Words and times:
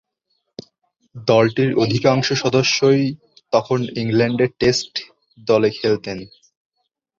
দলটির 1.27 1.71
অধিকাংশ 1.75 2.27
সদস্যই 2.33 3.03
তখন 3.53 3.79
ইংল্যান্ডের 3.95 4.51
টেস্ট 4.59 4.93
দলে 5.47 5.69
খেলতেন। 5.69 6.17